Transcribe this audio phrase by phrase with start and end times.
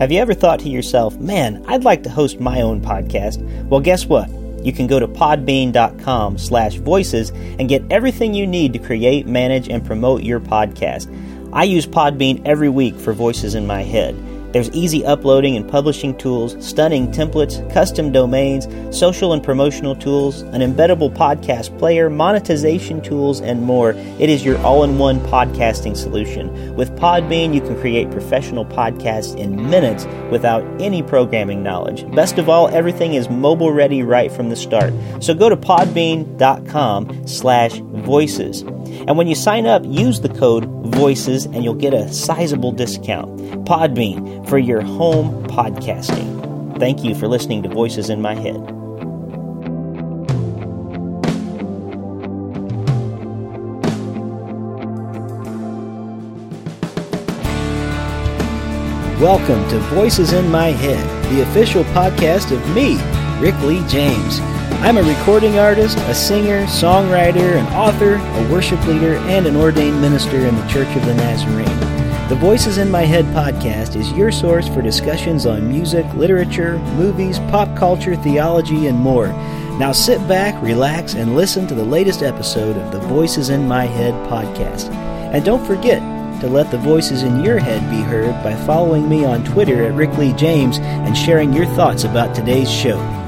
[0.00, 3.44] Have you ever thought to yourself, man, I'd like to host my own podcast?
[3.66, 4.30] Well, guess what?
[4.64, 9.68] You can go to podbean.com slash voices and get everything you need to create, manage,
[9.68, 11.14] and promote your podcast.
[11.52, 14.14] I use Podbean every week for Voices in My Head.
[14.52, 20.60] There's easy uploading and publishing tools, stunning templates, custom domains, social and promotional tools, an
[20.60, 23.90] embeddable podcast player, monetization tools, and more.
[24.18, 26.74] It is your all in one podcasting solution.
[26.74, 32.10] With Podbean, you can create professional podcasts in minutes without any programming knowledge.
[32.14, 34.92] Best of all, everything is mobile ready right from the start.
[35.20, 38.62] So go to podbean.com slash voices.
[38.62, 43.36] And when you sign up, use the code VOICES and you'll get a sizable discount.
[43.64, 46.78] Podbean for your home podcasting.
[46.78, 48.60] Thank you for listening to Voices in My Head.
[59.20, 62.96] Welcome to Voices in My Head, the official podcast of me,
[63.38, 64.40] Rick Lee James.
[64.82, 70.00] I'm a recording artist, a singer, songwriter, an author, a worship leader, and an ordained
[70.00, 71.99] minister in the Church of the Nazarene.
[72.30, 77.40] The Voices in My Head podcast is your source for discussions on music, literature, movies,
[77.50, 79.26] pop culture, theology, and more.
[79.80, 83.84] Now sit back, relax, and listen to the latest episode of the Voices in My
[83.84, 84.92] Head podcast.
[85.34, 85.98] And don't forget
[86.40, 89.94] to let the voices in your head be heard by following me on Twitter at
[89.94, 93.19] Rick Lee James and sharing your thoughts about today's show.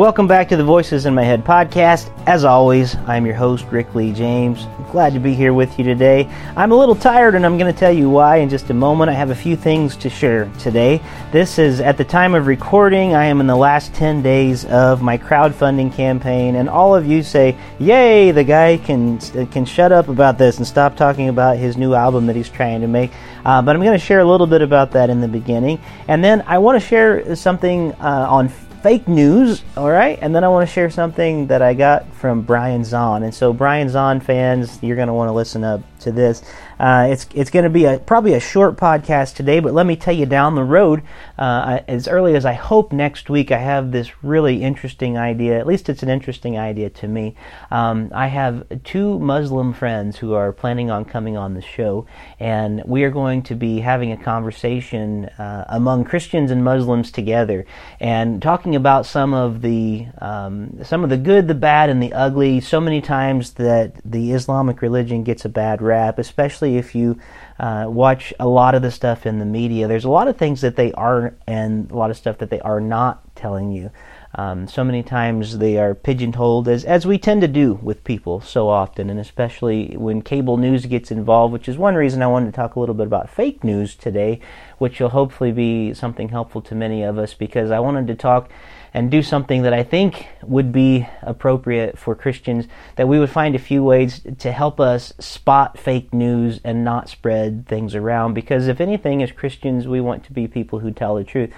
[0.00, 2.10] Welcome back to the Voices in My Head podcast.
[2.26, 4.66] As always, I'm your host, Rick Lee James.
[4.90, 6.26] Glad to be here with you today.
[6.56, 9.10] I'm a little tired, and I'm going to tell you why in just a moment.
[9.10, 11.02] I have a few things to share today.
[11.32, 15.02] This is at the time of recording, I am in the last 10 days of
[15.02, 20.08] my crowdfunding campaign, and all of you say, Yay, the guy can, can shut up
[20.08, 23.10] about this and stop talking about his new album that he's trying to make.
[23.44, 25.78] Uh, but I'm going to share a little bit about that in the beginning.
[26.08, 28.50] And then I want to share something uh, on
[28.82, 30.18] fake news, all right?
[30.20, 33.24] And then I want to share something that I got from Brian Zahnd.
[33.24, 36.42] And so, Brian Zahnd fans, you're going to want to listen up to this.
[36.78, 39.96] Uh, it's it's going to be a probably a short podcast today, but let me
[39.96, 41.02] tell you down the road,
[41.38, 45.58] uh, as early as I hope next week, I have this really interesting idea.
[45.58, 47.34] At least it's an interesting idea to me.
[47.70, 52.06] Um, I have two Muslim friends who are planning on coming on the show,
[52.38, 57.66] and we are going to be having a conversation uh, among Christians and Muslims together,
[58.00, 62.14] and talking about some of the um, some of the good, the bad, and the
[62.14, 62.60] ugly.
[62.60, 67.18] So many times that the Islamic religion gets a bad rap, especially if you
[67.58, 69.86] uh, watch a lot of the stuff in the media.
[69.86, 72.60] There's a lot of things that they are and a lot of stuff that they
[72.60, 73.90] are not telling you.
[74.34, 78.40] Um, so many times they are pigeonholed, as, as we tend to do with people
[78.40, 82.46] so often, and especially when cable news gets involved, which is one reason I wanted
[82.46, 84.40] to talk a little bit about fake news today,
[84.78, 88.50] which will hopefully be something helpful to many of us because I wanted to talk
[88.92, 93.54] and do something that I think would be appropriate for Christians, that we would find
[93.54, 98.34] a few ways to help us spot fake news and not spread things around.
[98.34, 101.50] Because if anything, as Christians, we want to be people who tell the truth.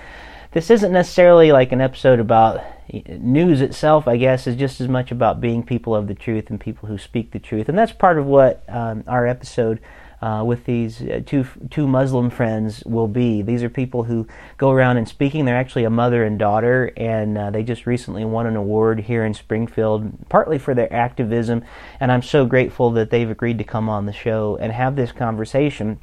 [0.52, 2.62] This isn't necessarily like an episode about
[2.92, 6.60] news itself, I guess, is just as much about being people of the truth and
[6.60, 7.70] people who speak the truth.
[7.70, 9.80] And that's part of what um, our episode
[10.22, 13.42] uh, with these uh, two two Muslim friends will be.
[13.42, 15.44] These are people who go around and speaking.
[15.44, 19.24] They're actually a mother and daughter, and uh, they just recently won an award here
[19.24, 21.64] in Springfield, partly for their activism.
[21.98, 25.10] And I'm so grateful that they've agreed to come on the show and have this
[25.10, 25.98] conversation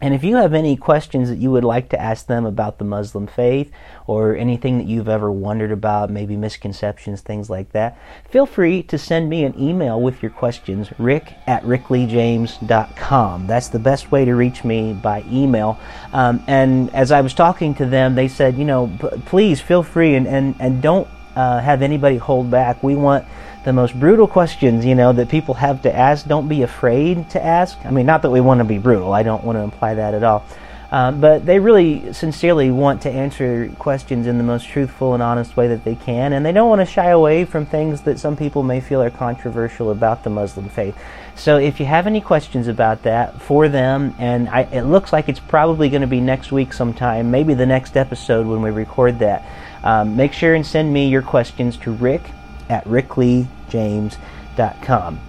[0.00, 2.84] and if you have any questions that you would like to ask them about the
[2.84, 3.72] Muslim faith
[4.06, 7.98] or anything that you've ever wondered about, maybe misconceptions, things like that,
[8.30, 13.46] feel free to send me an email with your questions, rick at rickleejames.com.
[13.48, 15.80] That's the best way to reach me by email.
[16.12, 19.82] Um, and as I was talking to them, they said, you know, p- please feel
[19.82, 22.84] free and, and, and don't uh, have anybody hold back.
[22.84, 23.24] We want
[23.64, 26.26] the most brutal questions, you know, that people have to ask.
[26.26, 27.78] Don't be afraid to ask.
[27.84, 29.12] I mean, not that we want to be brutal.
[29.12, 30.44] I don't want to imply that at all.
[30.90, 35.54] Um, but they really sincerely want to answer questions in the most truthful and honest
[35.54, 38.36] way that they can, and they don't want to shy away from things that some
[38.36, 40.96] people may feel are controversial about the Muslim faith.
[41.34, 45.28] So, if you have any questions about that for them, and I, it looks like
[45.28, 49.18] it's probably going to be next week sometime, maybe the next episode when we record
[49.18, 49.44] that,
[49.84, 52.30] um, make sure and send me your questions to rick
[52.68, 55.20] at rickleejames.com.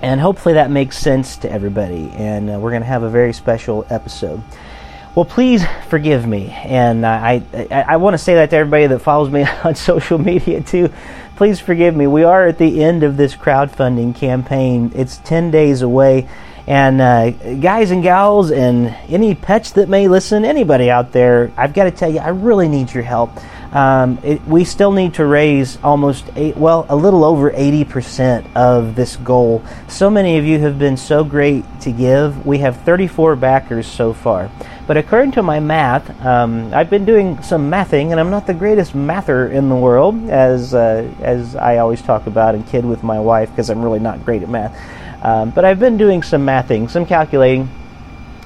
[0.00, 2.08] And hopefully that makes sense to everybody.
[2.14, 4.40] And uh, we're going to have a very special episode.
[5.14, 6.50] Well, please forgive me.
[6.50, 9.74] And uh, I, I, I want to say that to everybody that follows me on
[9.74, 10.92] social media too.
[11.34, 12.06] Please forgive me.
[12.06, 14.92] We are at the end of this crowdfunding campaign.
[14.94, 16.28] It's 10 days away.
[16.68, 21.72] And uh, guys and gals, and any pets that may listen, anybody out there, I've
[21.72, 23.30] got to tell you, I really need your help.
[23.72, 28.94] Um, it, we still need to raise almost eight, well, a little over 80% of
[28.94, 29.62] this goal.
[29.88, 32.46] So many of you have been so great to give.
[32.46, 34.50] We have 34 backers so far.
[34.86, 38.54] But according to my math, um, I've been doing some mathing, and I'm not the
[38.54, 43.02] greatest mather in the world, as uh, as I always talk about and kid with
[43.02, 44.74] my wife, because I'm really not great at math.
[45.22, 47.68] Um, but I've been doing some mathing, some calculating,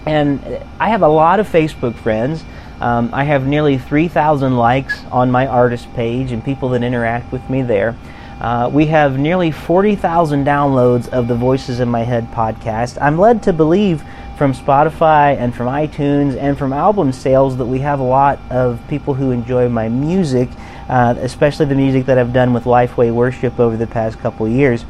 [0.04, 2.42] and I have a lot of Facebook friends.
[2.82, 7.48] Um, I have nearly 3,000 likes on my artist page and people that interact with
[7.48, 7.96] me there.
[8.40, 13.00] Uh, we have nearly 40,000 downloads of the Voices in My Head podcast.
[13.00, 14.02] I'm led to believe
[14.36, 18.80] from Spotify and from iTunes and from album sales that we have a lot of
[18.88, 20.48] people who enjoy my music,
[20.88, 24.84] uh, especially the music that I've done with Lifeway Worship over the past couple years.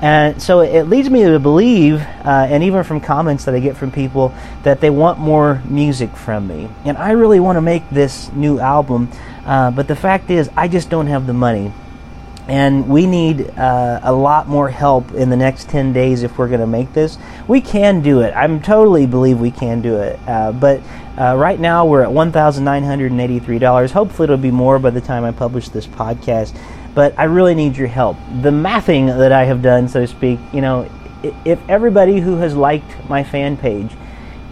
[0.00, 3.76] And so it leads me to believe, uh, and even from comments that I get
[3.76, 6.68] from people, that they want more music from me.
[6.84, 9.10] And I really want to make this new album,
[9.44, 11.72] uh, but the fact is, I just don't have the money.
[12.46, 16.48] And we need uh, a lot more help in the next 10 days if we're
[16.48, 17.18] going to make this.
[17.46, 18.32] We can do it.
[18.34, 20.18] I'm totally believe we can do it.
[20.26, 20.80] Uh, but
[21.18, 23.90] uh, right now we're at $1,983.
[23.90, 26.56] Hopefully it'll be more by the time I publish this podcast
[26.98, 28.16] but I really need your help.
[28.42, 30.90] The mathing that I have done, so to speak, you know,
[31.44, 33.92] if everybody who has liked my fan page,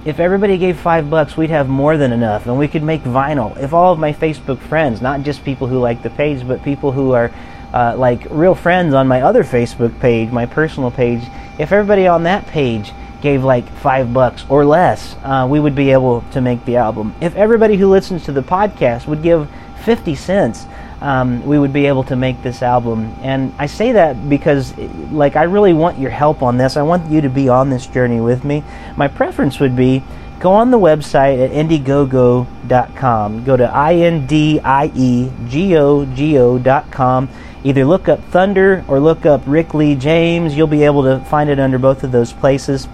[0.04, 3.56] if everybody gave five bucks, we'd have more than enough, and we could make vinyl.
[3.60, 6.93] If all of my Facebook friends, not just people who like the page, but people
[6.93, 7.32] who are
[7.75, 11.25] uh, like real friends on my other Facebook page, my personal page,
[11.58, 15.90] if everybody on that page gave like five bucks or less, uh, we would be
[15.90, 17.12] able to make the album.
[17.20, 19.50] If everybody who listens to the podcast would give
[19.84, 20.66] 50 cents,
[21.00, 23.14] um, we would be able to make this album.
[23.22, 24.76] And I say that because,
[25.10, 26.76] like, I really want your help on this.
[26.76, 28.64] I want you to be on this journey with me.
[28.96, 30.02] My preference would be
[30.40, 33.44] go on the website at indiegogo.com.
[33.44, 37.28] Go to I N D I E G O G O.com.
[37.64, 40.56] Either look up Thunder or look up Rick Lee James.
[40.56, 42.88] You'll be able to find it under both of those places.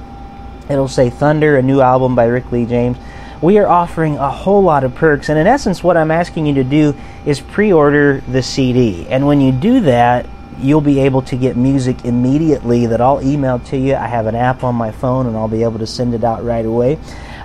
[0.70, 2.96] It'll say Thunder, a new album by Rick Lee James
[3.42, 5.28] we are offering a whole lot of perks.
[5.28, 6.94] And in essence, what I'm asking you to do
[7.26, 9.06] is pre order the CD.
[9.08, 10.26] And when you do that,
[10.58, 13.96] you'll be able to get music immediately that I'll email to you.
[13.96, 16.44] I have an app on my phone and I'll be able to send it out
[16.44, 16.98] right away.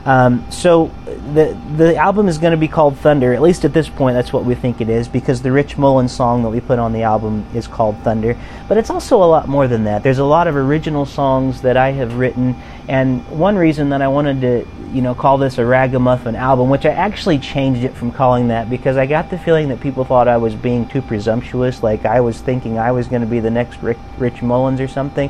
[0.08, 0.90] Um, so
[1.34, 3.34] the the album is going to be called Thunder.
[3.34, 6.14] At least at this point, that's what we think it is because the Rich Mullins
[6.14, 8.38] song that we put on the album is called Thunder.
[8.70, 10.04] But it's also a lot more than that.
[10.04, 12.56] There's a lot of original songs that I have written,
[12.88, 16.86] and one reason that I wanted to you know call this a ragamuffin album, which
[16.86, 20.30] I actually changed it from calling that because I got the feeling that people thought
[20.30, 23.52] I was being too presumptuous, like I was thinking I was going to be the
[23.52, 25.30] next Rick, Rich Mullins or something.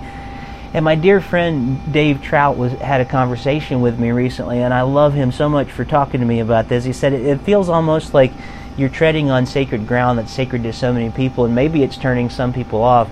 [0.77, 4.81] And my dear friend Dave Trout was had a conversation with me recently, and I
[4.81, 6.83] love him so much for talking to me about this.
[6.85, 8.31] He said it, it feels almost like
[8.77, 12.29] you're treading on sacred ground that's sacred to so many people, and maybe it's turning
[12.29, 13.09] some people off.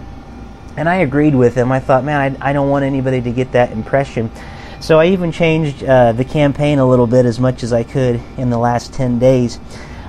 [0.78, 1.72] And I agreed with him.
[1.72, 4.30] I thought, man, I, I don't want anybody to get that impression.
[4.80, 8.22] So I even changed uh, the campaign a little bit as much as I could
[8.38, 9.60] in the last 10 days.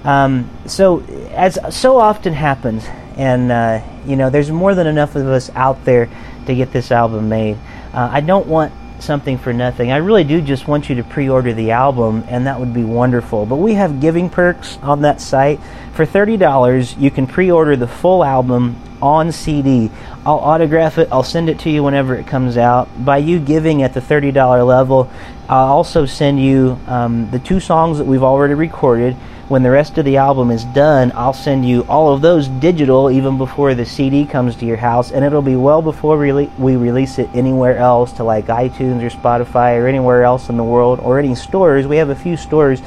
[0.05, 1.01] Um, so,
[1.31, 2.85] as so often happens,
[3.17, 6.11] and uh, you know, there's more than enough of us out there
[6.47, 7.57] to get this album made.
[7.93, 9.93] Uh, I don't want something for nothing.
[9.93, 12.85] I really do just want you to pre order the album, and that would be
[12.85, 13.47] wonderful.
[13.47, 15.61] But we have giving perks on that site.
[15.93, 19.91] For $30, you can pre order the full album on CD.
[20.25, 22.89] I'll autograph it, I'll send it to you whenever it comes out.
[23.05, 25.11] By you giving at the $30 level,
[25.49, 29.17] I'll also send you um, the two songs that we've already recorded
[29.49, 33.13] when the rest of the album is done, I'll send you all of those digital
[33.13, 37.19] even before the CD comes to your house, and it'll be well before we release
[37.21, 41.21] it anywhere else to like iTunes or Spotify or anywhere else in the world or
[41.21, 41.87] any stores.
[41.87, 42.83] We have a few stores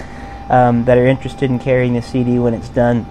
[0.50, 3.06] um, that are interested in carrying the CD when it's done,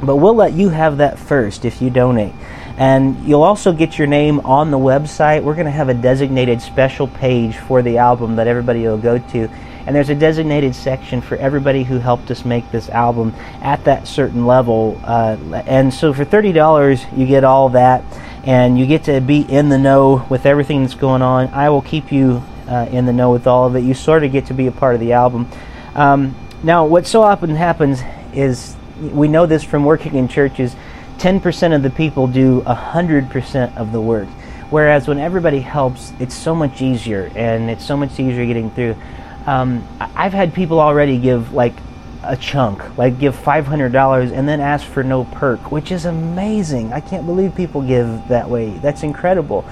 [0.00, 2.34] but we'll let you have that first if you donate.
[2.76, 5.42] And you'll also get your name on the website.
[5.42, 9.18] We're going to have a designated special page for the album that everybody will go
[9.18, 9.48] to
[9.86, 14.08] and there's a designated section for everybody who helped us make this album at that
[14.08, 15.00] certain level.
[15.04, 15.36] Uh,
[15.66, 18.02] and so for $30, you get all that,
[18.44, 21.48] and you get to be in the know with everything that's going on.
[21.48, 23.80] I will keep you uh, in the know with all of it.
[23.80, 25.48] You sort of get to be a part of the album.
[25.94, 28.00] Um, now, what so often happens
[28.32, 30.74] is we know this from working in churches
[31.18, 34.28] 10% of the people do 100% of the work.
[34.70, 38.96] Whereas when everybody helps, it's so much easier and it's so much easier getting through.
[39.46, 41.74] Um, I've had people already give like
[42.22, 46.92] a chunk, like give $500 and then ask for no perk, which is amazing.
[46.92, 48.70] I can't believe people give that way.
[48.78, 49.64] That's incredible.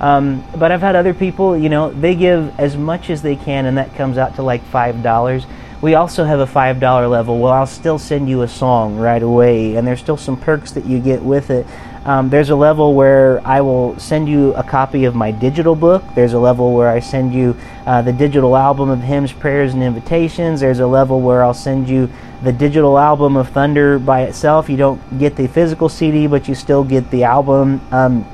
[0.00, 3.66] Um, but I've had other people, you know, they give as much as they can,
[3.66, 5.44] and that comes out to like five dollars.
[5.80, 7.38] We also have a five dollar level.
[7.38, 10.86] Well, I'll still send you a song right away, and there's still some perks that
[10.86, 11.66] you get with it.
[12.08, 16.02] Um, there's a level where I will send you a copy of my digital book.
[16.14, 19.82] There's a level where I send you uh, the digital album of hymns, prayers, and
[19.82, 20.60] invitations.
[20.60, 22.08] There's a level where I'll send you
[22.42, 24.70] the digital album of Thunder by itself.
[24.70, 27.78] You don't get the physical CD, but you still get the album.
[27.90, 28.24] Um,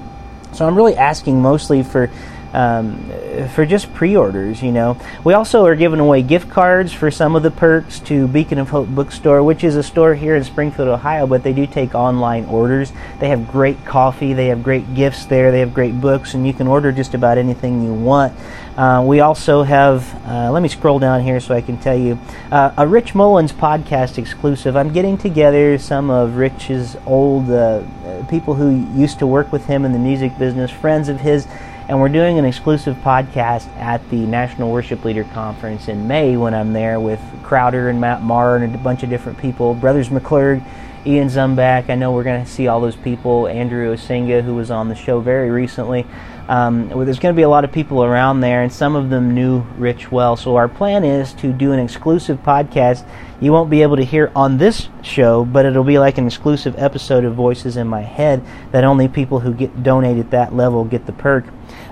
[0.52, 2.12] so I'm really asking mostly for
[2.54, 3.10] um,
[3.54, 4.62] for just pre-orders.
[4.62, 8.26] You know, we also are giving away gift cards for some of the perks to
[8.28, 11.26] Beacon of Hope Bookstore, which is a store here in Springfield, Ohio.
[11.26, 12.92] But they do take online orders.
[13.18, 14.32] They have great coffee.
[14.32, 15.50] They have great gifts there.
[15.50, 18.32] They have great books, and you can order just about anything you want.
[18.76, 22.18] Uh, we also have, uh, let me scroll down here so I can tell you,
[22.50, 24.76] uh, a Rich Mullins podcast exclusive.
[24.76, 27.82] I'm getting together some of Rich's old uh,
[28.28, 31.46] people who used to work with him in the music business, friends of his,
[31.88, 36.54] and we're doing an exclusive podcast at the National Worship Leader Conference in May when
[36.54, 39.74] I'm there with Crowder and Matt Maher and a bunch of different people.
[39.74, 40.64] Brothers McClurg,
[41.04, 41.90] Ian Zumbach.
[41.90, 43.48] I know we're going to see all those people.
[43.48, 46.06] Andrew Osenga, who was on the show very recently.
[46.48, 49.34] Um, there's going to be a lot of people around there, and some of them
[49.34, 50.36] knew Rich well.
[50.36, 53.06] So our plan is to do an exclusive podcast.
[53.40, 56.74] You won't be able to hear on this show, but it'll be like an exclusive
[56.78, 60.84] episode of Voices in My Head that only people who get donated at that level
[60.84, 61.44] get the perk.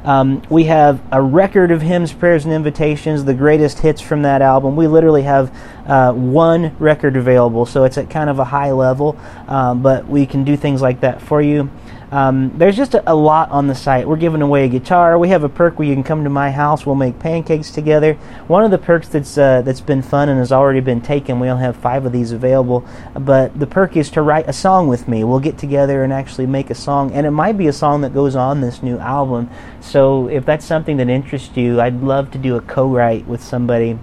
[0.04, 4.42] Um, we have a record of hymns, prayers, and invitations, the greatest hits from that
[4.42, 4.74] album.
[4.74, 5.54] We literally have
[5.86, 9.16] uh, one record available, so it's at kind of a high level,
[9.46, 11.70] um, but we can do things like that for you.
[12.12, 14.06] Um, there's just a, a, lot on the site.
[14.06, 15.18] We're giving away a guitar.
[15.18, 16.84] We have a perk where you can come to my house.
[16.84, 18.14] We'll make pancakes together.
[18.48, 21.40] One of the perks that's uh, that's been fun and has already been taken.
[21.40, 22.86] We only have five of these available,
[23.18, 25.24] but the perk is to write a song with me.
[25.24, 28.12] We'll get together and actually make a song, and it might be a song that
[28.12, 29.48] goes on this new album.
[29.80, 33.98] So if that's something that interests you, I'd love to do a co-write with somebody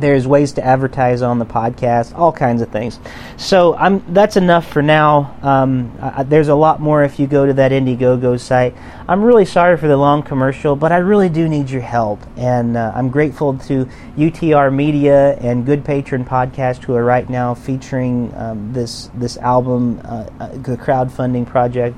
[0.00, 2.98] there's ways to advertise on the podcast, all kinds of things.
[3.36, 5.36] So I'm that's enough for now.
[5.42, 5.96] Um,
[6.28, 8.74] there's a lot more if you go to that Indiegogo site.
[9.08, 12.76] I'm really sorry for the long commercial, but I really do need your help, and
[12.76, 18.34] uh, I'm grateful to UTR Media and Good Patron Podcast who are right now featuring
[18.36, 21.96] um, this this album, uh, uh, the crowdfunding project.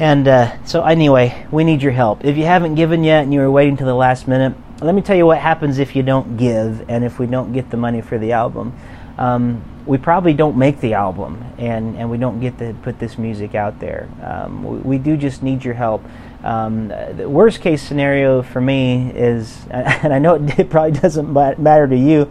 [0.00, 2.24] And uh, so, anyway, we need your help.
[2.24, 5.02] If you haven't given yet and you were waiting to the last minute, let me
[5.02, 8.00] tell you what happens if you don't give and if we don't get the money
[8.00, 8.72] for the album.
[9.18, 13.18] Um, we probably don't make the album and, and we don't get to put this
[13.18, 14.08] music out there.
[14.22, 16.04] Um, we, we, do just need your help.
[16.44, 21.32] Um, the worst case scenario for me is, and I know it, it probably doesn't
[21.32, 22.30] matter to you,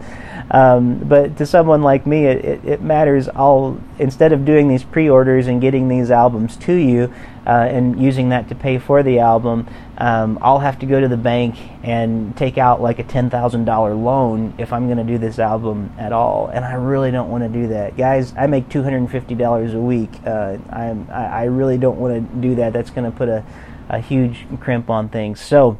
[0.50, 3.28] um, but to someone like me, it, it, it, matters.
[3.28, 7.12] I'll instead of doing these pre-orders and getting these albums to you
[7.52, 11.16] and using that to pay for the album, um, I'll have to go to the
[11.16, 15.18] bank and take out like a ten thousand dollar loan if I'm going to do
[15.18, 16.48] this album at all.
[16.48, 18.34] And I really don't want to do that, guys.
[18.36, 20.10] I make two hundred and fifty dollars a week.
[20.26, 22.72] Uh, I, I really don't want to do that.
[22.72, 23.44] That's going to put a,
[23.88, 25.40] a huge crimp on things.
[25.40, 25.78] So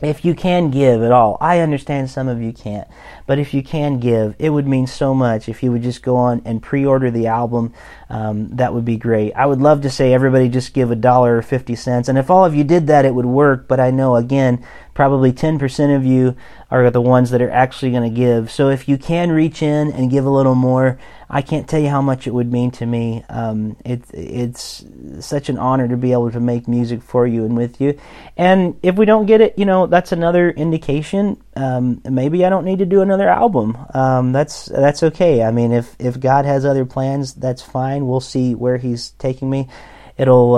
[0.00, 2.86] if you can give at all, I understand some of you can't,
[3.26, 6.16] but if you can give, it would mean so much if you would just go
[6.16, 7.72] on and pre-order the album.
[8.08, 9.32] Um, that would be great.
[9.32, 12.30] I would love to say everybody just give a dollar or fifty cents, and if
[12.30, 13.66] all of you did that, it would work.
[13.66, 14.64] But I know again,
[14.96, 16.34] probably ten percent of you
[16.70, 18.50] are the ones that are actually going to give.
[18.50, 20.98] So if you can reach in and give a little more,
[21.30, 23.24] I can't tell you how much it would mean to me.
[23.28, 24.84] Um, it, it's
[25.20, 27.98] such an honor to be able to make music for you and with you.
[28.36, 31.40] And if we don't get it, you know, that's another indication.
[31.54, 33.76] Um, maybe I don't need to do another album.
[33.94, 35.42] Um, that's that's okay.
[35.42, 38.08] I mean, if if God has other plans, that's fine.
[38.08, 39.68] We'll see where He's taking me.
[40.16, 40.54] It'll.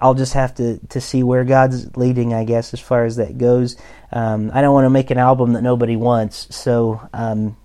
[0.00, 3.38] I'll just have to, to see where God's leading, I guess, as far as that
[3.38, 3.76] goes.
[4.12, 7.56] Um, I don't want to make an album that nobody wants, so um,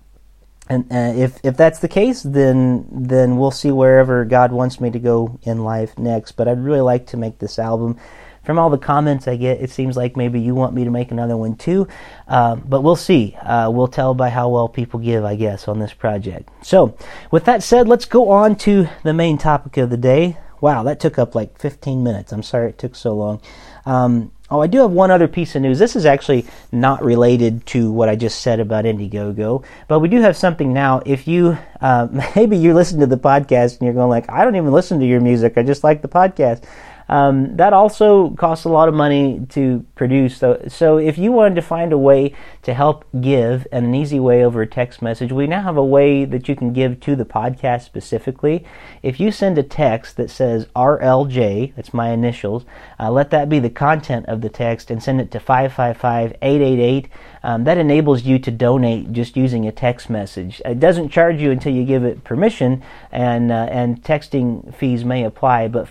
[0.68, 4.90] and uh, if if that's the case, then then we'll see wherever God wants me
[4.90, 6.32] to go in life next.
[6.32, 7.98] But I'd really like to make this album.
[8.44, 11.10] From all the comments I get, it seems like maybe you want me to make
[11.10, 11.86] another one too.
[12.26, 13.36] Uh, but we'll see.
[13.42, 16.48] Uh, we'll tell by how well people give, I guess, on this project.
[16.62, 16.96] So,
[17.30, 20.38] with that said, let's go on to the main topic of the day.
[20.60, 22.32] Wow, that took up like 15 minutes.
[22.32, 23.40] I'm sorry it took so long.
[23.86, 25.78] Um, Oh, I do have one other piece of news.
[25.78, 30.22] This is actually not related to what I just said about Indiegogo, but we do
[30.22, 31.02] have something now.
[31.04, 34.56] If you uh, maybe you listen to the podcast and you're going like, I don't
[34.56, 35.58] even listen to your music.
[35.58, 36.64] I just like the podcast.
[37.08, 40.36] Um, that also costs a lot of money to produce.
[40.36, 42.34] So, so if you wanted to find a way
[42.68, 45.32] to help give an easy way over a text message.
[45.32, 48.62] We now have a way that you can give to the podcast specifically.
[49.02, 52.66] If you send a text that says RLJ, that's my initials,
[53.00, 57.08] uh, let that be the content of the text and send it to 555 888.
[57.42, 60.60] Um, that enables you to donate just using a text message.
[60.66, 65.24] It doesn't charge you until you give it permission, and uh, and texting fees may
[65.24, 65.68] apply.
[65.68, 65.88] But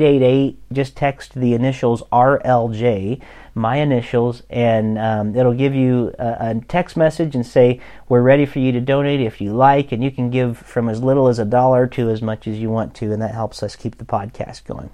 [0.00, 3.20] 555-888, just text the initials RLJ,
[3.54, 8.46] my initials, and um, it'll give you a, a text message and say we're ready
[8.46, 11.38] for you to donate if you like, and you can give from as little as
[11.38, 14.04] a dollar to as much as you want to, and that helps us keep the
[14.04, 14.90] podcast going.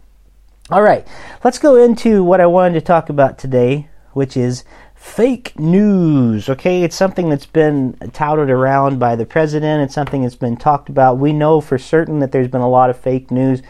[0.71, 1.07] All right,
[1.45, 6.49] let's go into what I wanted to talk about today, which is fake news.
[6.49, 9.83] Okay, it's something that's been touted around by the president.
[9.83, 11.19] It's something that's been talked about.
[11.19, 13.61] We know for certain that there's been a lot of fake news.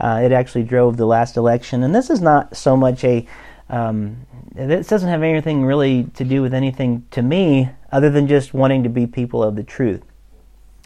[0.00, 3.26] Uh, it actually drove the last election, and this is not so much a.
[3.68, 8.54] Um, this doesn't have anything really to do with anything to me other than just
[8.54, 10.02] wanting to be people of the truth.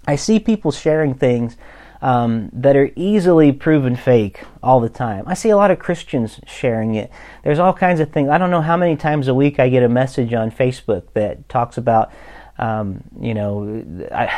[0.07, 1.57] I see people sharing things
[2.01, 5.25] um, that are easily proven fake all the time.
[5.27, 7.11] I see a lot of Christians sharing it.
[7.43, 8.29] There's all kinds of things.
[8.31, 11.49] I don't know how many times a week I get a message on Facebook that
[11.49, 12.13] talks about,
[12.59, 13.85] um, you know,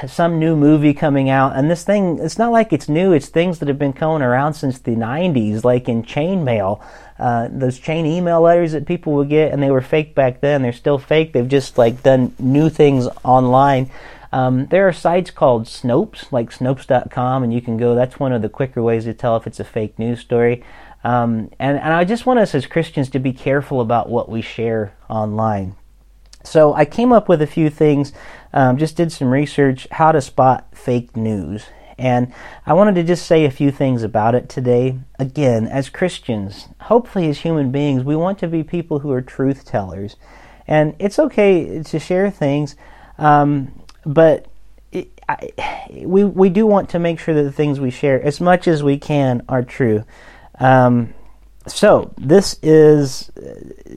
[0.07, 1.57] some new movie coming out.
[1.57, 4.55] And this thing, it's not like it's new, it's things that have been going around
[4.55, 6.83] since the 90s, like in chain mail.
[7.19, 10.63] Uh, those chain email letters that people would get, and they were fake back then.
[10.63, 11.33] They're still fake.
[11.33, 13.91] They've just like done new things online
[14.33, 17.95] um, there are sites called Snopes, like Snopes.com, and you can go.
[17.95, 20.63] That's one of the quicker ways to tell if it's a fake news story.
[21.03, 24.43] Um, and, and I just want us as Christians to be careful about what we
[24.43, 25.75] share online.
[26.43, 28.13] So I came up with a few things,
[28.53, 31.67] um, just did some research, how to spot fake news.
[31.99, 32.33] And
[32.65, 34.99] I wanted to just say a few things about it today.
[35.19, 39.67] Again, as Christians, hopefully as human beings, we want to be people who are truth
[39.67, 40.17] tellers.
[40.67, 42.77] And it's okay to share things,
[43.19, 44.47] um, but
[44.93, 45.51] it, I,
[46.05, 48.83] we we do want to make sure that the things we share, as much as
[48.83, 50.05] we can, are true.
[50.59, 51.13] Um,
[51.73, 53.31] so this is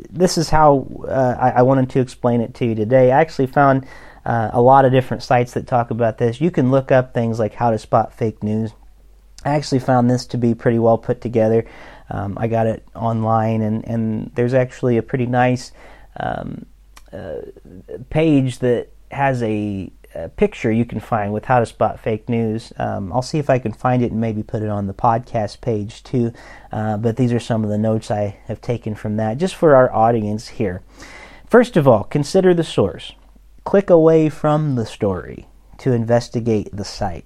[0.10, 3.12] this is how uh, I, I, wanted to explain it to you today.
[3.12, 3.86] I actually found
[4.26, 6.40] uh, a lot of different sites that talk about this.
[6.40, 8.72] You can look up things like how to spot fake news.
[9.46, 11.66] I actually found this to be pretty well put together.
[12.10, 15.72] Um, I got it online, and, and there's actually a pretty nice
[16.18, 16.66] um,
[17.12, 17.38] uh,
[18.10, 19.92] page that has a,
[20.36, 22.72] picture you can find with how to spot fake news.
[22.78, 25.62] Um, I'll see if I can find it and maybe put it on the podcast
[25.62, 26.32] page too.
[26.72, 29.76] Uh, but these are some of the notes I have taken from that just for
[29.76, 30.82] our audience here.
[31.48, 33.14] First of all, consider the source.
[33.64, 35.48] Click away from the story
[35.80, 37.26] to investigate the site,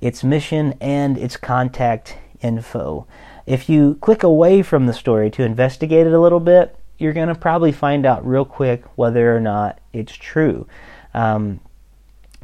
[0.00, 3.06] its mission, and its contact info.
[3.46, 7.28] If you click away from the story to investigate it a little bit, you're going
[7.28, 10.66] to probably find out real quick whether or not it's true.
[11.12, 11.60] Um,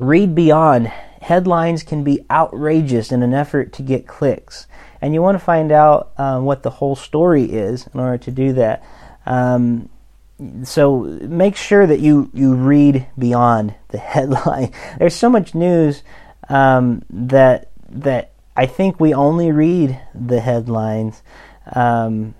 [0.01, 0.89] read beyond.
[1.21, 4.67] Headlines can be outrageous in an effort to get clicks.
[5.01, 8.31] And you want to find out um, what the whole story is in order to
[8.31, 8.85] do that.
[9.27, 9.89] Um,
[10.65, 14.73] so make sure that you, you read beyond the headline.
[14.99, 16.03] There's so much news
[16.49, 21.23] um, that that I think we only read the headlines.
[21.75, 22.35] Um,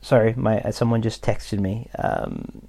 [0.00, 1.88] sorry, my someone just texted me.
[1.98, 2.68] Um,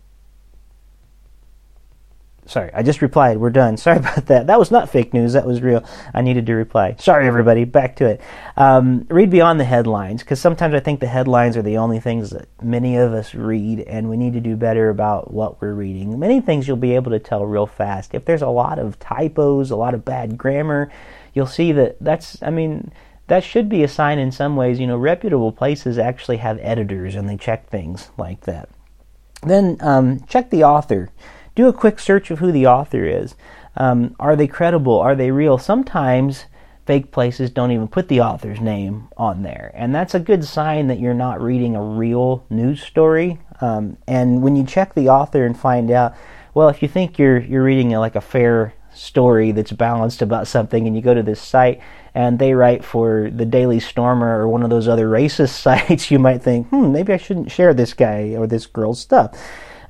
[2.51, 3.37] Sorry, I just replied.
[3.37, 3.77] We're done.
[3.77, 4.47] Sorry about that.
[4.47, 5.33] That was not fake news.
[5.33, 5.85] That was real.
[6.13, 6.97] I needed to reply.
[6.99, 7.63] Sorry, everybody.
[7.63, 8.21] Back to it.
[8.57, 12.31] Um, read beyond the headlines because sometimes I think the headlines are the only things
[12.31, 16.19] that many of us read, and we need to do better about what we're reading.
[16.19, 18.13] Many things you'll be able to tell real fast.
[18.13, 20.91] If there's a lot of typos, a lot of bad grammar,
[21.33, 22.91] you'll see that that's, I mean,
[23.27, 24.77] that should be a sign in some ways.
[24.77, 28.67] You know, reputable places actually have editors and they check things like that.
[29.41, 31.11] Then um, check the author
[31.55, 33.35] do a quick search of who the author is.
[33.75, 34.99] Um, are they credible?
[34.99, 35.57] Are they real?
[35.57, 36.45] Sometimes
[36.85, 40.87] fake places don't even put the author's name on there, and that's a good sign
[40.87, 43.39] that you're not reading a real news story.
[43.61, 46.15] Um, and when you check the author and find out,
[46.53, 50.47] well, if you think you're you're reading a, like a fair story that's balanced about
[50.47, 51.81] something, and you go to this site
[52.13, 56.19] and they write for the Daily Stormer or one of those other racist sites, you
[56.19, 59.37] might think, hmm, maybe I shouldn't share this guy or this girl's stuff.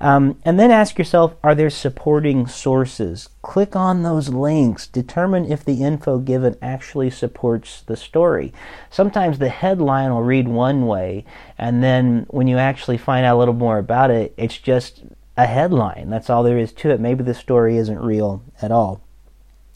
[0.02, 3.30] Um, and then ask yourself are there supporting sources?
[3.44, 4.88] Click on those links.
[4.88, 8.52] Determine if the info given actually supports the story.
[8.90, 11.24] Sometimes the headline will read one way,
[11.56, 15.04] and then when you actually find out a little more about it, it's just
[15.38, 16.10] a headline.
[16.10, 17.00] That's all there is to it.
[17.00, 19.04] Maybe the story isn't real at all.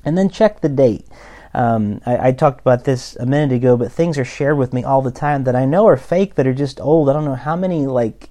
[0.04, 1.06] And then check the date.
[1.54, 4.84] Um, I, I, talked about this a minute ago, but things are shared with me
[4.84, 7.10] all the time that I know are fake that are just old.
[7.10, 8.30] I don't know how many like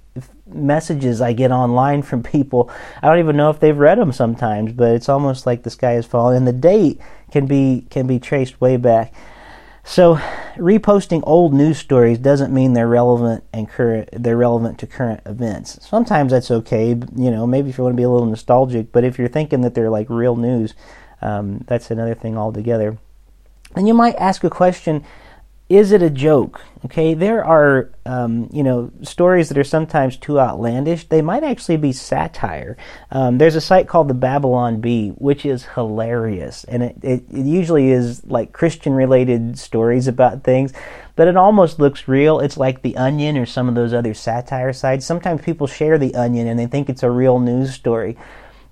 [0.55, 2.71] messages I get online from people.
[3.03, 5.97] I don't even know if they've read them sometimes, but it's almost like the sky
[5.97, 9.13] is falling, and the date can be can be traced way back.
[9.87, 10.15] So,
[10.57, 14.09] reposting old news stories doesn't mean they're relevant and current.
[14.13, 15.79] They're relevant to current events.
[15.87, 16.89] Sometimes that's okay.
[16.89, 19.61] You know, maybe if you want to be a little nostalgic, but if you're thinking
[19.61, 20.75] that they're like real news,
[21.21, 22.97] um, that's another thing altogether.
[23.77, 25.05] And you might ask a question:
[25.71, 26.61] Is it a joke?
[26.85, 31.05] Okay, there are um, you know stories that are sometimes too outlandish.
[31.05, 32.77] They might actually be satire.
[33.11, 37.47] Um, there's a site called the Babylon Bee, which is hilarious, and it, it, it
[37.47, 40.75] usually is like Christian related stories about things,
[41.17, 42.41] but it almost looks real.
[42.41, 45.07] It's like the Onion or some of those other satire sites.
[45.07, 48.19] Sometimes people share the Onion and they think it's a real news story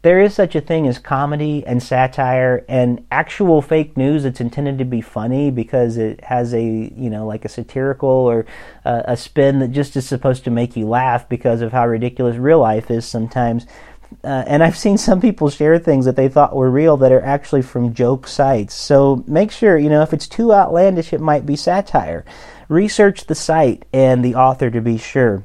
[0.02, 4.78] there is such a thing as comedy and satire and actual fake news that's intended
[4.78, 8.44] to be funny because it has a you know like a satirical or
[8.84, 12.36] uh, a spin that just is supposed to make you laugh because of how ridiculous
[12.36, 13.66] real life is sometimes
[14.24, 17.22] uh, and I've seen some people share things that they thought were real that are
[17.22, 18.74] actually from joke sites.
[18.74, 22.26] So make sure, you know, if it's too outlandish, it might be satire.
[22.68, 25.44] Research the site and the author to be sure.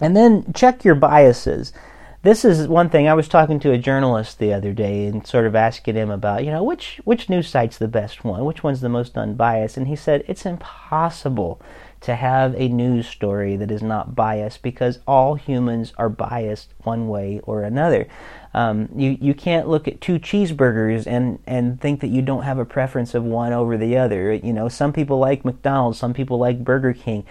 [0.00, 1.74] And then check your biases
[2.22, 5.44] this is one thing I was talking to a journalist the other day and sort
[5.44, 8.80] of asking him about, you know, which which news site's the best one, which one's
[8.80, 11.60] the most unbiased, and he said it's impossible
[12.02, 17.08] to have a news story that is not biased because all humans are biased one
[17.08, 18.06] way or another.
[18.54, 22.58] Um, you you can't look at two cheeseburgers and and think that you don't have
[22.58, 24.32] a preference of one over the other.
[24.32, 27.24] You know, some people like McDonald's, some people like Burger King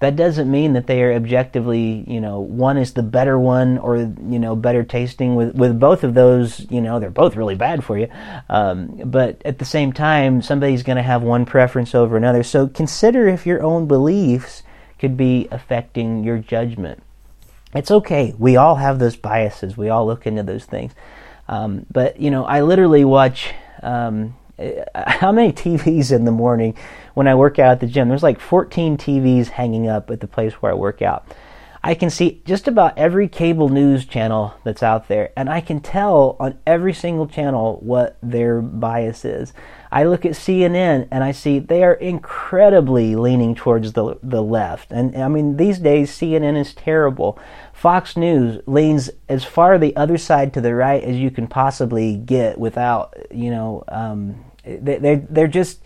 [0.00, 3.96] that doesn't mean that they are objectively, you know, one is the better one or,
[3.96, 5.34] you know, better tasting.
[5.34, 8.08] With, with both of those, you know, they're both really bad for you.
[8.48, 12.44] Um, but at the same time, somebody's going to have one preference over another.
[12.44, 14.62] So consider if your own beliefs
[15.00, 17.02] could be affecting your judgment.
[17.74, 18.34] It's okay.
[18.38, 19.76] We all have those biases.
[19.76, 20.92] We all look into those things.
[21.48, 23.52] Um, but, you know, I literally watch.
[23.82, 24.36] Um,
[24.94, 26.76] how many TVs in the morning
[27.18, 28.08] when I work out at the gym?
[28.08, 31.26] There's like 14 TVs hanging up at the place where I work out.
[31.82, 35.80] I can see just about every cable news channel that's out there, and I can
[35.80, 39.52] tell on every single channel what their bias is.
[39.90, 44.92] I look at CNN and I see they are incredibly leaning towards the the left.
[44.92, 47.36] And I mean, these days CNN is terrible.
[47.72, 52.14] Fox News leans as far the other side to the right as you can possibly
[52.14, 55.82] get without, you know, um, they're they're just.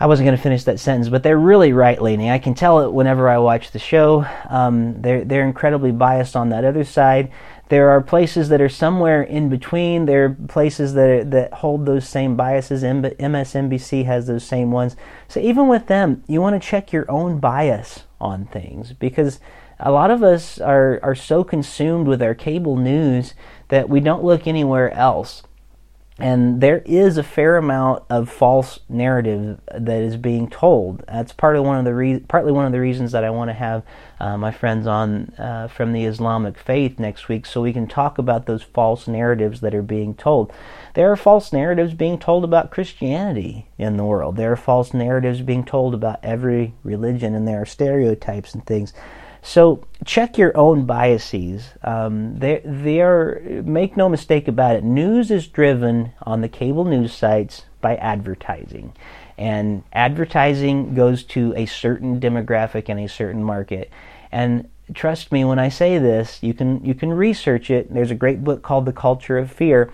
[0.00, 2.30] I wasn't going to finish that sentence, but they're really right leaning.
[2.30, 4.24] I can tell it whenever I watch the show.
[4.48, 7.32] Um, they're they're incredibly biased on that other side.
[7.68, 10.06] There are places that are somewhere in between.
[10.06, 12.84] There are places that that hold those same biases.
[12.84, 14.94] MSNBC has those same ones.
[15.26, 19.40] So even with them, you want to check your own bias on things because
[19.80, 23.34] a lot of us are are so consumed with our cable news
[23.66, 25.42] that we don't look anywhere else
[26.20, 31.04] and there is a fair amount of false narrative that is being told.
[31.06, 33.50] That's part of one of the re- partly one of the reasons that I want
[33.50, 33.84] to have
[34.18, 38.18] uh, my friends on uh, from the Islamic faith next week, so we can talk
[38.18, 40.52] about those false narratives that are being told.
[40.94, 44.36] There are false narratives being told about Christianity in the world.
[44.36, 48.92] There are false narratives being told about every religion, and there are stereotypes and things.
[49.42, 51.70] So check your own biases.
[51.82, 54.84] Um, they they are make no mistake about it.
[54.84, 58.92] News is driven on the cable news sites by advertising,
[59.36, 63.90] and advertising goes to a certain demographic and a certain market.
[64.32, 67.92] And trust me when I say this, you can you can research it.
[67.92, 69.90] There's a great book called The Culture of Fear.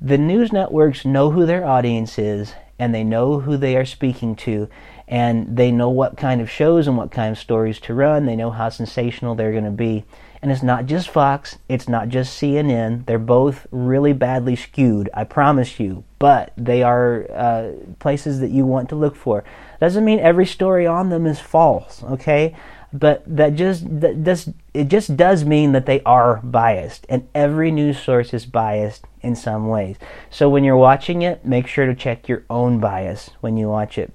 [0.00, 4.34] The news networks know who their audience is and they know who they are speaking
[4.34, 4.68] to
[5.10, 8.26] and they know what kind of shows and what kind of stories to run.
[8.26, 10.04] They know how sensational they're going to be.
[10.40, 13.04] And it's not just Fox, it's not just CNN.
[13.06, 16.04] They're both really badly skewed, I promise you.
[16.20, 19.42] But they are uh, places that you want to look for.
[19.80, 22.54] Doesn't mean every story on them is false, okay?
[22.92, 27.70] But that just that just it just does mean that they are biased, and every
[27.70, 29.96] news source is biased in some ways.
[30.28, 33.96] So when you're watching it, make sure to check your own bias when you watch
[33.96, 34.12] it.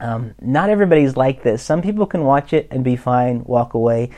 [0.00, 1.62] Um, not everybody's like this.
[1.62, 4.10] Some people can watch it and be fine, walk away.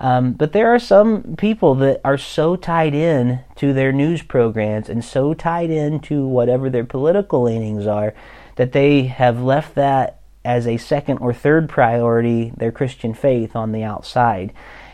[0.00, 4.88] Um, but there are some people that are so tied in to their news programs
[4.88, 8.14] and so tied in to whatever their political leanings are
[8.56, 13.72] that they have left that as a second or third priority, their Christian faith on
[13.72, 14.52] the outside.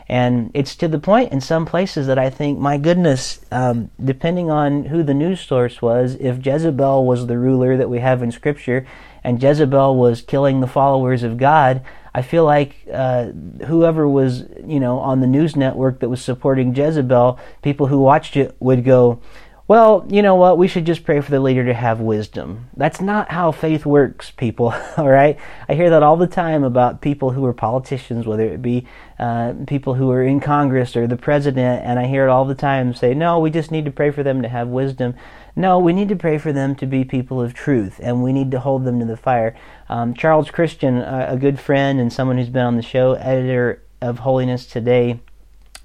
[0.09, 4.51] And it's to the point in some places that I think, my goodness, um, depending
[4.51, 8.31] on who the news source was, if Jezebel was the ruler that we have in
[8.31, 8.87] Scripture
[9.25, 11.83] and Jezebel was killing the followers of God,
[12.15, 13.33] I feel like uh,
[13.67, 18.37] whoever was, you know, on the news network that was supporting Jezebel, people who watched
[18.37, 19.21] it would go,
[19.67, 20.59] well, you know what?
[20.59, 22.69] We should just pray for the leader to have wisdom.
[22.77, 24.75] That's not how faith works, people.
[24.99, 25.39] all right?
[25.67, 28.87] I hear that all the time about people who are politicians, whether it be
[29.19, 32.55] uh, people who are in Congress or the president, and I hear it all the
[32.55, 35.15] time say, no, we just need to pray for them to have wisdom.
[35.57, 38.51] No, we need to pray for them to be people of truth, and we need
[38.51, 39.57] to hold them to the fire.
[39.89, 44.19] Um, Charles Christian, a good friend and someone who's been on the show, editor of
[44.19, 45.21] Holiness Today,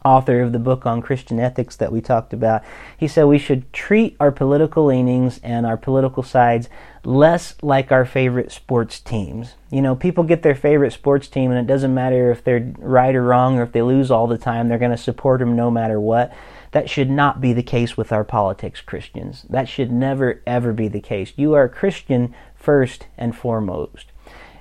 [0.10, 2.64] author of the book on Christian ethics that we talked about,
[2.98, 6.68] he said we should treat our political leanings and our political sides
[7.04, 9.54] less like our favorite sports teams.
[9.72, 13.16] You know, people get their favorite sports team, and it doesn't matter if they're right
[13.16, 15.72] or wrong or if they lose all the time, they're going to support them no
[15.72, 16.34] matter what.
[16.72, 19.46] That should not be the case with our politics, Christians.
[19.50, 21.34] That should never, ever be the case.
[21.36, 24.08] You are a Christian first and foremost.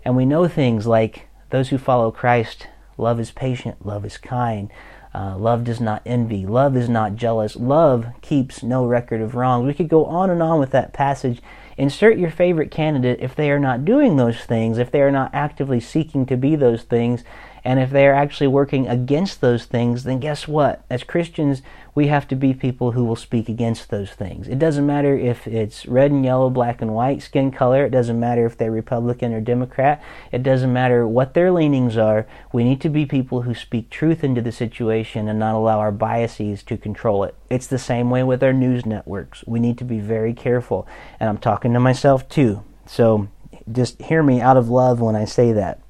[0.04, 4.70] And we know things like those who follow Christ, love is patient, love is kind.
[5.14, 6.47] Uh, love does not envy.
[6.47, 7.57] Love is not jealous.
[7.57, 9.66] Love keeps no record of wrongs.
[9.66, 11.40] We could go on and on with that passage.
[11.77, 15.31] Insert your favorite candidate if they are not doing those things, if they are not
[15.33, 17.23] actively seeking to be those things,
[17.68, 20.83] and if they are actually working against those things, then guess what?
[20.88, 21.61] As Christians,
[21.94, 24.48] we have to be people who will speak against those things.
[24.48, 27.85] It doesn't matter if it's red and yellow, black and white, skin color.
[27.85, 30.02] It doesn't matter if they're Republican or Democrat.
[30.33, 32.26] It doesn't matter what their leanings are.
[32.54, 35.92] We need to be people who speak truth into the situation and not allow our
[35.92, 37.35] biases to control it.
[37.50, 39.44] It's the same way with our news networks.
[39.46, 40.88] We need to be very careful.
[41.20, 42.64] And I'm talking to myself too.
[42.87, 43.28] So
[43.70, 45.83] just hear me out of love when I say that.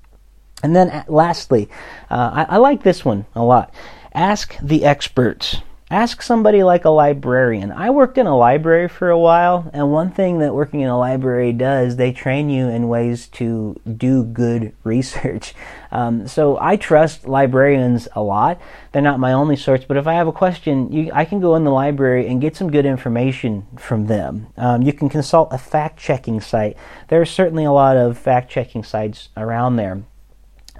[0.62, 1.68] And then lastly,
[2.10, 3.72] uh, I, I like this one a lot.
[4.12, 5.58] Ask the experts.
[5.90, 7.72] Ask somebody like a librarian.
[7.72, 10.98] I worked in a library for a while, and one thing that working in a
[10.98, 15.54] library does, they train you in ways to do good research.
[15.90, 18.60] Um, so I trust librarians a lot.
[18.92, 21.56] They're not my only source, but if I have a question, you, I can go
[21.56, 24.48] in the library and get some good information from them.
[24.58, 26.76] Um, you can consult a fact checking site.
[27.08, 30.02] There are certainly a lot of fact checking sites around there.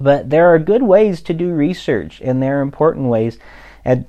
[0.01, 3.39] But there are good ways to do research, and there are important ways.
[3.85, 4.07] And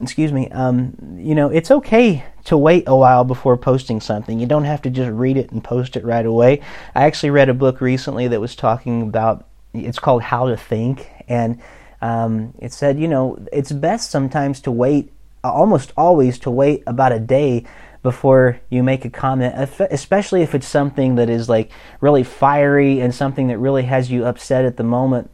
[0.00, 4.38] excuse me, um, you know, it's okay to wait a while before posting something.
[4.38, 6.60] You don't have to just read it and post it right away.
[6.94, 9.46] I actually read a book recently that was talking about.
[9.72, 11.60] It's called How to Think, and
[12.00, 15.10] um, it said, you know, it's best sometimes to wait,
[15.42, 17.64] almost always to wait about a day
[18.04, 19.54] before you make a comment,
[19.90, 24.26] especially if it's something that is like really fiery and something that really has you
[24.26, 25.30] upset at the moment,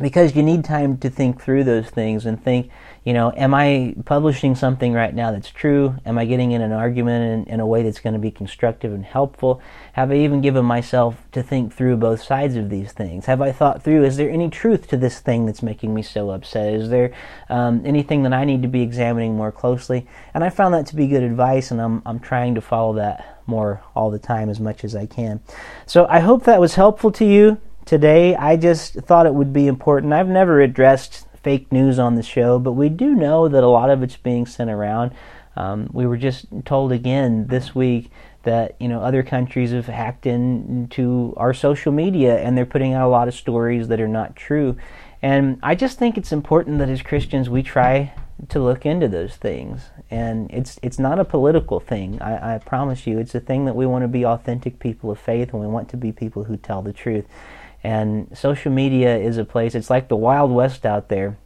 [0.00, 2.70] because you need time to think through those things and think
[3.04, 5.96] you know, am I publishing something right now that's true?
[6.06, 8.92] Am I getting in an argument in, in, a way that's going to be constructive
[8.92, 9.60] and helpful?
[9.94, 13.26] Have I even given myself to think through both sides of these things?
[13.26, 16.30] Have I thought through, is there any truth to this thing that's making me so
[16.30, 16.74] upset?
[16.74, 17.12] Is there
[17.48, 20.06] um, anything that I need to be examining more closely?
[20.32, 23.40] And I found that to be good advice, and I'm, I'm trying to follow that
[23.48, 25.40] more all the time as much as I can.
[25.86, 28.36] So I hope that was helpful to you today.
[28.36, 30.12] I just thought it would be important.
[30.12, 33.90] I've never addressed fake news on the show, but we do know that a lot
[33.90, 35.12] of it's being sent around.
[35.56, 38.10] Um, we were just told again this week
[38.44, 43.06] that you know other countries have hacked into our social media and they're putting out
[43.06, 44.76] a lot of stories that are not true.
[45.20, 48.12] And I just think it's important that as Christians we try
[48.48, 49.90] to look into those things.
[50.10, 52.20] And it's it's not a political thing.
[52.20, 55.18] I, I promise you, it's a thing that we want to be authentic people of
[55.18, 57.26] faith and we want to be people who tell the truth.
[57.84, 61.36] And social media is a place, it's like the Wild West out there.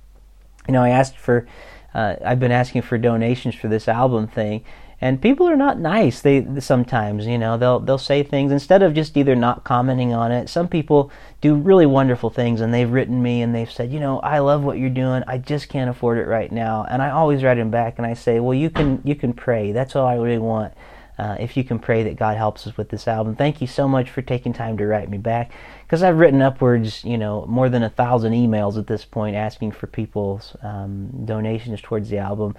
[0.68, 1.46] You know, I asked for,
[1.94, 4.64] uh, I've been asking for donations for this album thing,
[5.00, 6.20] and people are not nice.
[6.20, 10.32] They sometimes, you know, they'll they'll say things instead of just either not commenting on
[10.32, 10.48] it.
[10.48, 11.10] Some people
[11.42, 14.64] do really wonderful things, and they've written me and they've said, you know, I love
[14.64, 15.22] what you're doing.
[15.26, 18.14] I just can't afford it right now, and I always write them back and I
[18.14, 19.72] say, well, you can you can pray.
[19.72, 20.72] That's all I really want.
[21.18, 23.36] Uh, if you can pray that God helps us with this album.
[23.36, 25.50] Thank you so much for taking time to write me back
[25.82, 29.72] because I've written upwards, you know, more than a thousand emails at this point asking
[29.72, 32.54] for people's um, donations towards the album.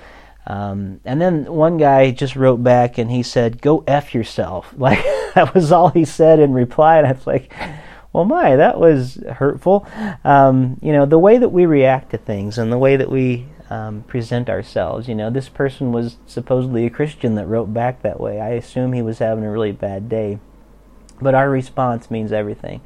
[0.48, 5.04] Um, and then one guy just wrote back and he said, "Go f yourself." Like
[5.36, 7.54] that was all he said in reply, and I was like,
[8.14, 9.86] "Well, my, that was hurtful."
[10.24, 13.46] Um, you know, the way that we react to things and the way that we
[13.70, 15.08] um, present ourselves.
[15.08, 18.40] You know, this person was supposedly a Christian that wrote back that way.
[18.40, 20.40] I assume he was having a really bad day,
[21.22, 22.82] but our response means everything.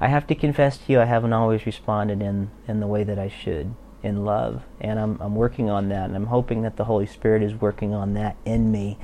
[0.00, 3.18] I have to confess to you, I haven't always responded in, in the way that
[3.18, 3.74] I should.
[4.02, 4.62] in love.
[4.80, 7.94] And I'm, I'm working on that, and I'm hoping that the Holy Spirit is working
[7.94, 8.98] on that in me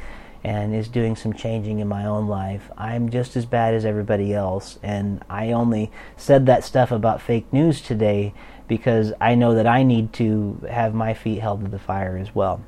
[0.45, 2.71] and is doing some changing in my own life.
[2.77, 7.53] I'm just as bad as everybody else, and I only said that stuff about fake
[7.53, 8.33] news today
[8.69, 12.35] because I know that I need to have my feet held to the fire as
[12.35, 12.63] well.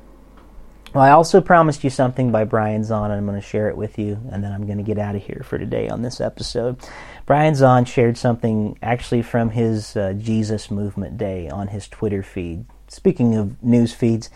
[0.93, 3.77] Well, I also promised you something by Brian Zahnd, and I'm going to share it
[3.77, 6.19] with you, and then I'm going to get out of here for today on this
[6.19, 6.77] episode.
[7.25, 12.65] Brian Zahnd shared something actually from his uh, Jesus Movement Day on his Twitter feed.
[12.89, 14.29] Speaking of news feeds,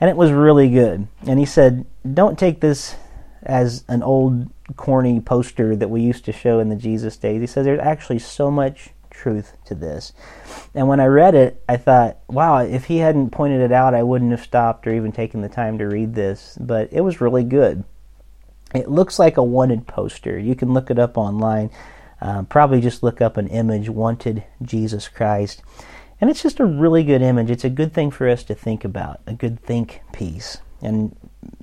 [0.00, 1.06] and it was really good.
[1.24, 2.96] And he said, Don't take this
[3.44, 7.40] as an old corny poster that we used to show in the Jesus days.
[7.40, 8.90] He says there's actually so much
[9.22, 10.12] truth to this.
[10.74, 14.02] And when I read it, I thought, wow, if he hadn't pointed it out, I
[14.02, 16.58] wouldn't have stopped or even taken the time to read this.
[16.60, 17.84] But it was really good.
[18.74, 20.38] It looks like a wanted poster.
[20.38, 21.70] You can look it up online.
[22.20, 25.62] Uh, probably just look up an image, Wanted Jesus Christ.
[26.20, 27.50] And it's just a really good image.
[27.50, 30.58] It's a good thing for us to think about, a good think piece.
[30.80, 31.16] And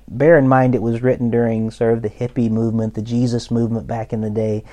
[0.06, 3.86] bear in mind it was written during sort of the hippie movement, the Jesus movement
[3.86, 4.64] back in the day,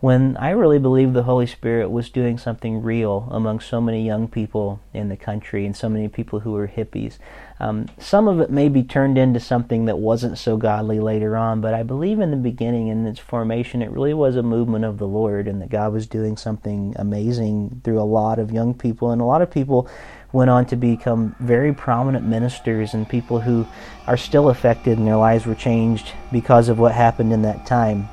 [0.00, 4.28] when I really believe the Holy Spirit was doing something real among so many young
[4.28, 7.18] people in the country and so many people who were hippies.
[7.58, 11.60] Um, some of it may be turned into something that wasn't so godly later on,
[11.60, 14.96] but I believe in the beginning, in its formation, it really was a movement of
[14.96, 19.10] the Lord and that God was doing something amazing through a lot of young people.
[19.10, 19.86] And a lot of people
[20.32, 23.66] went on to become very prominent ministers and people who
[24.06, 28.08] are still affected and their lives were changed because of what happened in that time.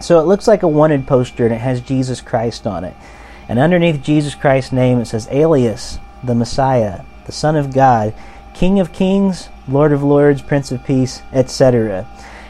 [0.00, 2.94] So it looks like a wanted poster and it has Jesus Christ on it.
[3.48, 8.14] And underneath Jesus Christ's name it says Alias, the Messiah, the Son of God,
[8.54, 12.06] King of Kings, Lord of Lords, Prince of Peace, etc.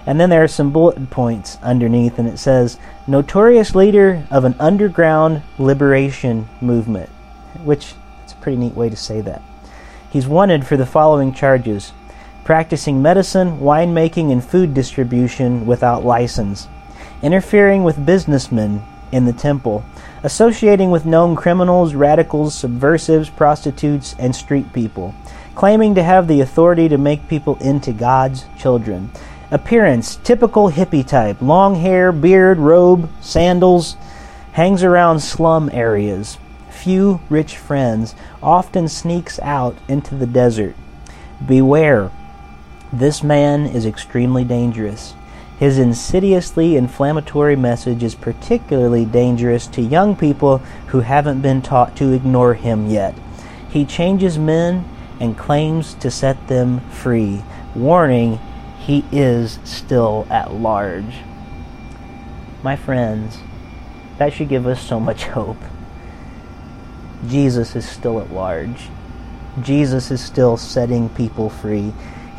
[0.07, 4.55] And then there are some bullet points underneath, and it says, Notorious leader of an
[4.59, 7.09] underground liberation movement,
[7.65, 7.95] which
[8.27, 9.43] is a pretty neat way to say that.
[10.11, 11.93] He's wanted for the following charges
[12.45, 16.69] practicing medicine, winemaking, and food distribution without license,
[17.25, 19.83] interfering with businessmen in the temple,
[20.23, 25.15] associating with known criminals, radicals, subversives, prostitutes, and street people,
[25.55, 29.11] claiming to have the authority to make people into God's children.
[29.51, 33.97] Appearance typical hippie type, long hair, beard, robe, sandals,
[34.53, 36.37] hangs around slum areas.
[36.69, 40.77] Few rich friends, often sneaks out into the desert.
[41.47, 42.11] Beware,
[42.93, 45.15] this man is extremely dangerous.
[45.59, 52.13] His insidiously inflammatory message is particularly dangerous to young people who haven't been taught to
[52.13, 53.15] ignore him yet.
[53.69, 54.85] He changes men
[55.21, 57.43] and claims to set them free.
[57.75, 58.41] Warning,
[58.81, 61.15] he is still at large.
[62.63, 63.39] My friends,
[64.19, 65.59] that should give us so much hope.
[67.29, 68.89] Jesus is still at large.
[69.63, 71.93] Jesus is still setting people free.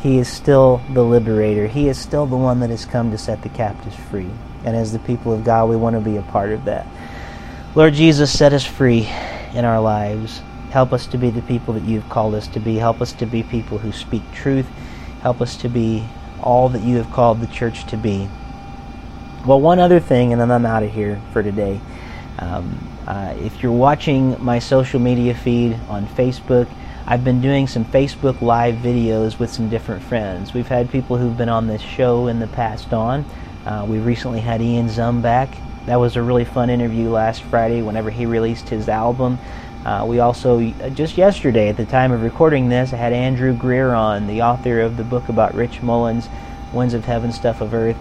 [0.06, 1.66] He is still the liberator.
[1.66, 4.30] He is still the one that has come to set the captives free.
[4.64, 6.86] And as the people of God, we want to be a part of that.
[7.74, 9.08] Lord Jesus, set us free
[9.52, 10.42] in our lives.
[10.70, 12.76] Help us to be the people that you've called us to be.
[12.76, 14.66] Help us to be people who speak truth.
[15.22, 16.06] Help us to be
[16.40, 18.28] all that you have called the church to be.
[19.44, 21.80] Well, one other thing, and then I'm out of here for today.
[22.38, 26.68] Um, uh, if you're watching my social media feed on Facebook,
[27.08, 30.52] I've been doing some Facebook Live videos with some different friends.
[30.52, 33.24] We've had people who've been on this show in the past on.
[33.64, 35.56] Uh, we recently had Ian Zumback.
[35.86, 39.38] That was a really fun interview last Friday whenever he released his album.
[39.84, 43.54] Uh, we also, uh, just yesterday, at the time of recording this, I had Andrew
[43.54, 46.28] Greer on, the author of the book about Rich Mullins,
[46.72, 47.96] Winds of Heaven, Stuff of Earth.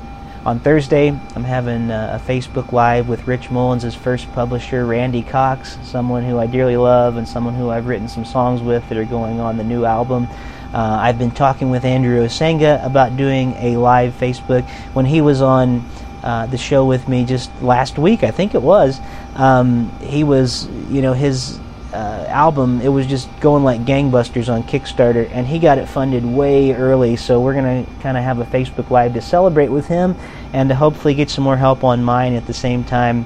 [0.45, 6.23] On Thursday, I'm having a Facebook Live with Rich Mullins' first publisher, Randy Cox, someone
[6.23, 9.39] who I dearly love and someone who I've written some songs with that are going
[9.39, 10.27] on the new album.
[10.71, 14.69] Uh, I've been talking with Andrew Osenga about doing a live Facebook.
[14.93, 15.83] When he was on
[16.21, 18.99] uh, the show with me just last week, I think it was,
[19.33, 21.59] um, he was, you know, his
[21.95, 26.25] uh, album, it was just going like gangbusters on Kickstarter, and he got it funded
[26.25, 27.15] way early.
[27.15, 30.15] So we're gonna kind of have a Facebook Live to celebrate with him,
[30.53, 33.25] and to hopefully get some more help on mine at the same time.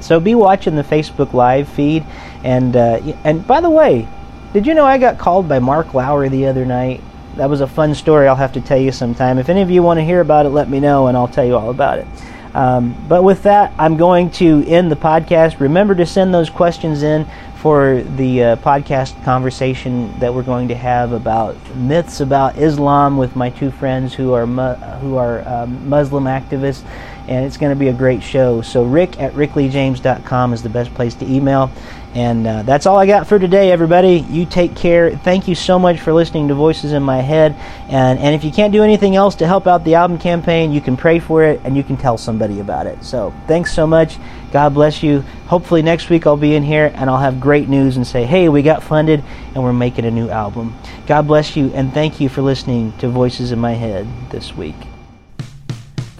[0.00, 2.04] So be watching the Facebook Live feed,
[2.44, 4.06] and uh, and by the way,
[4.52, 7.00] did you know I got called by Mark Lowry the other night?
[7.36, 8.28] That was a fun story.
[8.28, 9.38] I'll have to tell you sometime.
[9.38, 11.46] If any of you want to hear about it, let me know, and I'll tell
[11.46, 12.06] you all about it.
[12.54, 15.58] Um, but with that, I'm going to end the podcast.
[15.58, 17.26] Remember to send those questions in
[17.62, 23.36] for the uh, podcast conversation that we're going to have about myths about Islam with
[23.36, 26.82] my two friends who are mu- who are um, Muslim activists,
[27.28, 28.62] and it's going to be a great show.
[28.62, 31.70] So, rick at rickleejames.com is the best place to email.
[32.14, 34.18] And uh, that's all I got for today, everybody.
[34.28, 35.16] You take care.
[35.16, 37.54] Thank you so much for listening to Voices in My Head.
[37.88, 40.82] And, and if you can't do anything else to help out the album campaign, you
[40.82, 43.02] can pray for it and you can tell somebody about it.
[43.02, 44.18] So thanks so much.
[44.52, 45.20] God bless you.
[45.46, 48.50] Hopefully, next week I'll be in here and I'll have great news and say, hey,
[48.50, 50.76] we got funded and we're making a new album.
[51.06, 54.76] God bless you and thank you for listening to Voices in My Head this week.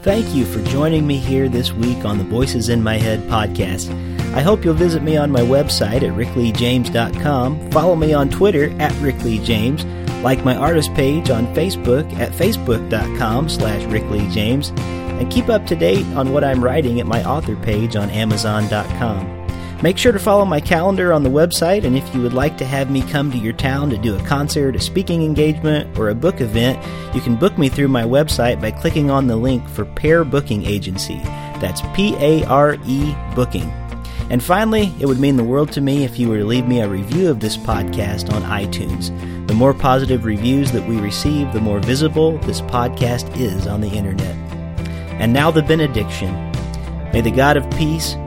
[0.03, 3.89] Thank you for joining me here this week on the Voices in My Head podcast.
[4.35, 8.91] I hope you'll visit me on my website at rickleejames.com, follow me on Twitter at
[8.95, 9.85] rickleejames,
[10.25, 14.77] like my artist page on Facebook at facebook.com slash rickleejames,
[15.21, 19.42] and keep up to date on what I'm writing at my author page on amazon.com.
[19.83, 22.65] Make sure to follow my calendar on the website, and if you would like to
[22.65, 26.15] have me come to your town to do a concert, a speaking engagement, or a
[26.15, 26.79] book event,
[27.17, 30.65] you can book me through my website by clicking on the link for Pare Booking
[30.65, 31.19] Agency.
[31.59, 33.69] That's P A R E Booking.
[34.31, 36.81] And finally, it would mean the world to me if you were to leave me
[36.81, 39.11] a review of this podcast on iTunes.
[39.49, 43.91] The more positive reviews that we receive, the more visible this podcast is on the
[43.91, 44.37] internet.
[45.21, 46.33] And now the benediction.
[47.13, 48.15] May the God of peace,